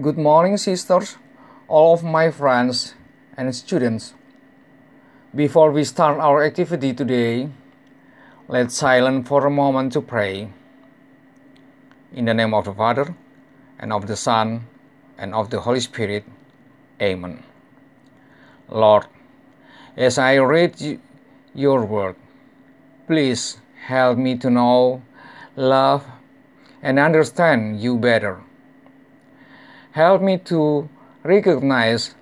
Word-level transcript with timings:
Good 0.00 0.16
morning, 0.16 0.56
sisters, 0.56 1.18
all 1.68 1.92
of 1.92 2.02
my 2.02 2.30
friends 2.30 2.94
and 3.36 3.54
students. 3.54 4.14
Before 5.34 5.70
we 5.70 5.84
start 5.84 6.18
our 6.18 6.42
activity 6.42 6.94
today, 6.94 7.50
let's 8.48 8.76
silent 8.76 9.28
for 9.28 9.44
a 9.44 9.50
moment 9.50 9.92
to 9.92 10.00
pray. 10.00 10.48
In 12.14 12.24
the 12.24 12.32
name 12.32 12.54
of 12.54 12.64
the 12.64 12.72
Father, 12.72 13.14
and 13.78 13.92
of 13.92 14.06
the 14.06 14.16
Son, 14.16 14.64
and 15.18 15.34
of 15.34 15.50
the 15.50 15.60
Holy 15.60 15.80
Spirit. 15.80 16.24
Amen. 17.02 17.42
Lord, 18.70 19.04
as 19.98 20.16
I 20.16 20.36
read 20.36 20.98
your 21.54 21.84
word, 21.84 22.16
please 23.06 23.58
help 23.84 24.16
me 24.16 24.38
to 24.38 24.48
know, 24.48 25.02
love, 25.56 26.06
and 26.80 26.98
understand 26.98 27.82
you 27.82 27.98
better. 27.98 28.40
Help 29.92 30.22
me 30.22 30.38
to 30.38 30.88
recognize 31.24 32.14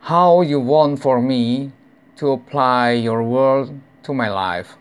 how 0.00 0.40
you 0.40 0.58
want 0.58 0.98
for 0.98 1.20
me 1.20 1.70
to 2.16 2.32
apply 2.32 2.92
your 2.92 3.22
word 3.22 3.68
to 4.02 4.14
my 4.14 4.30
life. 4.30 4.76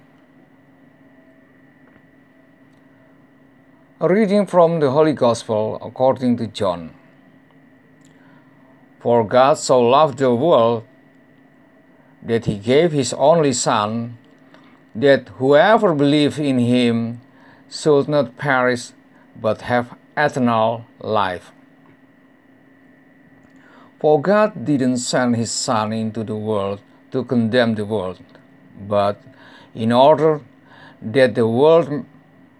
A 3.99 4.07
reading 4.07 4.45
from 4.45 4.79
the 4.79 4.91
Holy 4.91 5.11
Gospel 5.11 5.77
according 5.81 6.37
to 6.37 6.47
John. 6.47 6.93
For 9.01 9.25
God 9.25 9.57
so 9.57 9.81
loved 9.81 10.19
the 10.19 10.33
world 10.33 10.85
that 12.23 12.45
he 12.45 12.57
gave 12.57 12.93
his 12.93 13.11
only 13.13 13.51
Son, 13.51 14.17
that 14.95 15.27
whoever 15.37 15.93
believes 15.93 16.39
in 16.39 16.59
him 16.59 17.19
should 17.69 18.07
not 18.07 18.37
perish 18.37 18.91
but 19.35 19.63
have 19.63 19.97
eternal 20.15 20.85
life. 21.01 21.51
For 24.01 24.19
God 24.19 24.65
didn't 24.65 24.97
send 24.97 25.35
his 25.35 25.51
Son 25.51 25.93
into 25.93 26.23
the 26.23 26.35
world 26.35 26.81
to 27.11 27.23
condemn 27.23 27.75
the 27.75 27.85
world, 27.85 28.17
but 28.89 29.21
in 29.75 29.91
order 29.91 30.41
that 31.03 31.35
the 31.35 31.45
world 31.45 32.03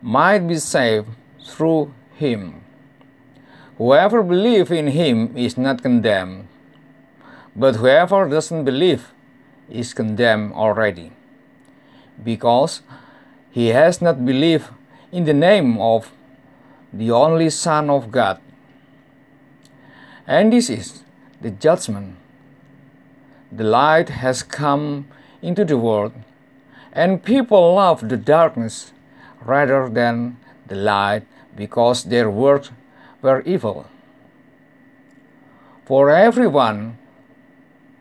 might 0.03 0.47
be 0.47 0.57
saved 0.57 1.07
through 1.43 1.95
him. 2.13 2.63
Whoever 3.79 4.21
believes 4.21 4.69
in 4.69 4.89
him 4.89 5.35
is 5.35 5.57
not 5.57 5.81
condemned, 5.81 6.47
but 7.55 7.77
whoever 7.77 8.29
doesn't 8.29 8.63
believe 8.63 9.11
is 9.67 9.95
condemned 9.95 10.53
already, 10.53 11.11
because 12.23 12.83
he 13.49 13.69
has 13.69 13.99
not 13.99 14.23
believed 14.23 14.69
in 15.11 15.25
the 15.25 15.33
name 15.33 15.79
of 15.79 16.11
the 16.93 17.09
only 17.09 17.49
Son 17.49 17.89
of 17.89 18.11
God. 18.11 18.39
And 20.27 20.53
this 20.53 20.69
is 20.69 21.03
the 21.41 21.51
judgment. 21.51 22.15
The 23.51 23.63
light 23.63 24.09
has 24.09 24.43
come 24.43 25.07
into 25.41 25.65
the 25.65 25.77
world, 25.77 26.13
and 26.93 27.23
people 27.23 27.75
love 27.75 28.07
the 28.07 28.17
darkness 28.17 28.93
rather 29.43 29.89
than 29.89 30.37
the 30.67 30.75
light 30.75 31.23
because 31.55 32.03
their 32.03 32.29
works 32.29 32.71
were 33.21 33.41
evil. 33.41 33.87
For 35.85 36.09
everyone 36.09 36.97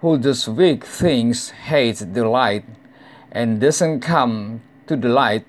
who 0.01 0.19
does 0.19 0.49
weak 0.49 0.85
things 0.85 1.51
hates 1.51 2.01
the 2.01 2.29
light 2.29 2.65
and 3.33 3.61
doesn't 3.61 4.01
come 4.01 4.61
to 4.87 4.97
the 4.97 5.09
light, 5.09 5.45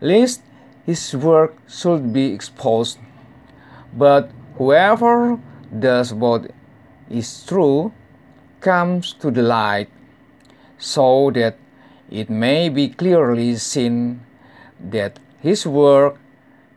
lest 0.00 0.42
his 0.86 1.14
work 1.14 1.56
should 1.68 2.12
be 2.12 2.32
exposed. 2.32 2.98
But 3.96 4.30
whoever 4.56 5.38
does 5.72 6.12
what 6.12 6.50
is 7.08 7.46
true 7.46 7.94
comes 8.60 9.14
to 9.22 9.30
the 9.30 9.42
light, 9.42 9.88
so 10.78 11.30
that 11.32 11.56
it 12.10 12.28
may 12.28 12.68
be 12.68 12.90
clearly 12.90 13.56
seen 13.56 14.20
that 14.78 15.18
his 15.40 15.64
work 15.64 16.18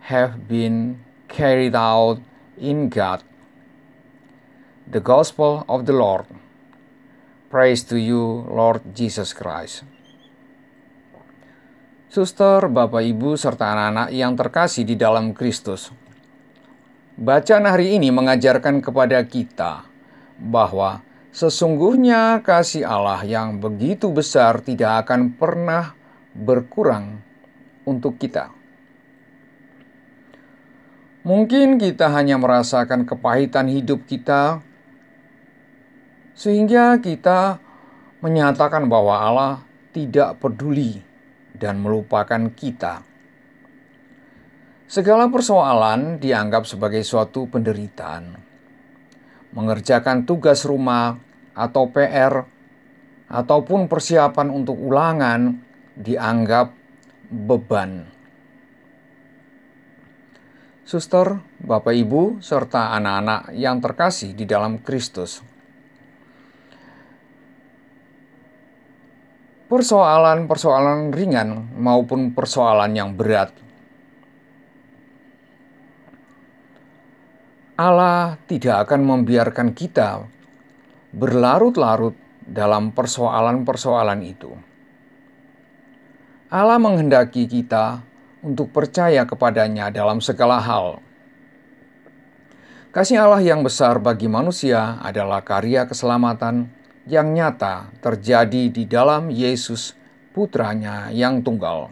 have 0.08 0.48
been 0.48 1.02
carried 1.28 1.76
out 1.76 2.22
in 2.58 2.88
God. 2.88 3.24
The 4.86 5.02
Gospel 5.02 5.66
of 5.68 5.90
the 5.90 5.96
Lord. 5.96 6.28
Praise 7.50 7.84
to 7.90 7.98
you, 7.98 8.46
Lord 8.50 8.82
Jesus 8.94 9.32
Christ. 9.32 9.86
Suster, 12.14 12.70
Bapak, 12.70 13.02
Ibu, 13.02 13.34
serta 13.34 13.74
anak-anak 13.74 14.10
yang 14.14 14.38
terkasih 14.38 14.86
di 14.86 14.94
dalam 14.94 15.34
Kristus. 15.34 15.90
Bacaan 17.24 17.64
hari 17.64 17.96
ini 17.96 18.12
mengajarkan 18.12 18.84
kepada 18.84 19.24
kita 19.24 19.88
bahwa 20.44 21.00
sesungguhnya 21.32 22.44
kasih 22.44 22.84
Allah 22.84 23.24
yang 23.24 23.64
begitu 23.64 24.12
besar 24.12 24.60
tidak 24.60 25.08
akan 25.08 25.32
pernah 25.32 25.96
berkurang 26.36 27.24
untuk 27.88 28.20
kita. 28.20 28.52
Mungkin 31.24 31.80
kita 31.80 32.12
hanya 32.12 32.36
merasakan 32.36 33.08
kepahitan 33.08 33.72
hidup 33.72 34.04
kita, 34.04 34.60
sehingga 36.36 37.00
kita 37.00 37.64
menyatakan 38.20 38.92
bahwa 38.92 39.16
Allah 39.24 39.54
tidak 39.96 40.44
peduli 40.44 41.00
dan 41.56 41.80
melupakan 41.80 42.52
kita. 42.52 43.13
Segala 44.94 45.26
persoalan 45.26 46.22
dianggap 46.22 46.70
sebagai 46.70 47.02
suatu 47.02 47.50
penderitaan. 47.50 48.38
Mengerjakan 49.58 50.22
tugas 50.22 50.70
rumah 50.70 51.18
atau 51.58 51.90
PR 51.90 52.46
ataupun 53.26 53.90
persiapan 53.90 54.54
untuk 54.54 54.78
ulangan 54.78 55.58
dianggap 55.98 56.78
beban. 57.26 58.06
Suster, 60.86 61.42
Bapak 61.58 61.98
Ibu, 61.98 62.38
serta 62.38 62.94
anak-anak 62.94 63.50
yang 63.58 63.82
terkasih 63.82 64.38
di 64.38 64.46
dalam 64.46 64.78
Kristus. 64.78 65.42
Persoalan-persoalan 69.74 71.10
ringan 71.10 71.74
maupun 71.82 72.38
persoalan 72.38 72.94
yang 72.94 73.18
berat 73.18 73.73
Allah 77.74 78.38
tidak 78.46 78.86
akan 78.86 79.02
membiarkan 79.02 79.74
kita 79.74 80.30
berlarut-larut 81.10 82.14
dalam 82.46 82.94
persoalan-persoalan 82.94 84.22
itu. 84.22 84.54
Allah 86.54 86.78
menghendaki 86.78 87.50
kita 87.50 88.06
untuk 88.46 88.70
percaya 88.70 89.26
kepadanya 89.26 89.90
dalam 89.90 90.22
segala 90.22 90.62
hal. 90.62 91.02
Kasih 92.94 93.18
Allah 93.18 93.42
yang 93.42 93.66
besar 93.66 93.98
bagi 93.98 94.30
manusia 94.30 95.02
adalah 95.02 95.42
karya 95.42 95.90
keselamatan 95.90 96.70
yang 97.10 97.34
nyata 97.34 97.90
terjadi 98.06 98.70
di 98.70 98.86
dalam 98.86 99.34
Yesus, 99.34 99.98
putranya 100.30 101.10
yang 101.10 101.42
tunggal. 101.42 101.90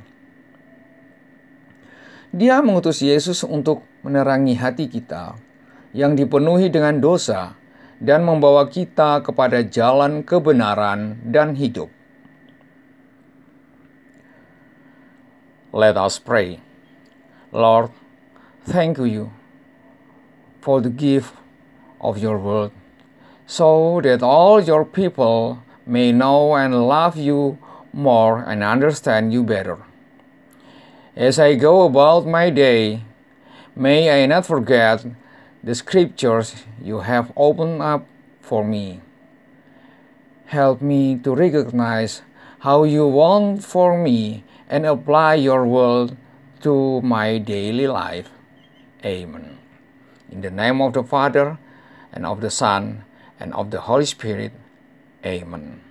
Dia 2.30 2.62
mengutus 2.62 3.02
Yesus 3.02 3.42
untuk 3.42 3.82
menerangi 4.06 4.54
hati 4.62 4.86
kita 4.86 5.42
yang 5.92 6.16
dipenuhi 6.16 6.72
dengan 6.72 7.00
dosa 7.00 7.56
dan 8.02 8.26
membawa 8.26 8.66
kita 8.66 9.22
kepada 9.22 9.62
jalan 9.62 10.26
kebenaran 10.26 11.22
dan 11.30 11.54
hidup. 11.54 11.92
Let 15.72 15.96
us 15.96 16.20
pray. 16.20 16.60
Lord, 17.54 17.96
thank 18.68 19.00
you 19.00 19.32
for 20.60 20.84
the 20.84 20.92
gift 20.92 21.32
of 22.02 22.18
your 22.20 22.36
word, 22.36 22.72
so 23.46 24.02
that 24.04 24.20
all 24.20 24.60
your 24.60 24.84
people 24.84 25.64
may 25.88 26.12
know 26.12 26.56
and 26.60 26.76
love 26.76 27.16
you 27.16 27.60
more 27.96 28.44
and 28.44 28.64
understand 28.64 29.32
you 29.32 29.44
better. 29.44 29.80
As 31.16 31.40
I 31.40 31.56
go 31.56 31.84
about 31.84 32.28
my 32.28 32.50
day, 32.50 33.04
may 33.76 34.12
I 34.12 34.28
not 34.28 34.48
forget 34.48 35.04
the 35.64 35.76
scriptures 35.76 36.64
you 36.82 37.02
have 37.02 37.32
opened 37.36 37.82
up 37.82 38.06
for 38.42 38.64
me. 38.66 39.02
Help 40.46 40.82
me 40.82 41.16
to 41.18 41.36
recognize 41.36 42.24
how 42.60 42.84
you 42.84 43.08
want 43.08 43.64
for 43.64 43.98
me 43.98 44.44
and 44.68 44.86
apply 44.86 45.36
your 45.36 45.66
word 45.66 46.18
to 46.62 47.02
my 47.02 47.38
daily 47.38 47.88
life. 47.88 48.30
Amen. 49.06 49.58
In 50.30 50.42
the 50.42 50.52
name 50.52 50.82
of 50.82 50.94
the 50.94 51.04
Father, 51.04 51.58
and 52.12 52.26
of 52.26 52.42
the 52.42 52.52
Son, 52.52 53.04
and 53.40 53.54
of 53.54 53.72
the 53.72 53.82
Holy 53.82 54.06
Spirit. 54.06 54.52
Amen. 55.26 55.91